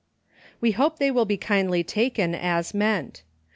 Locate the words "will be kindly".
1.11-1.83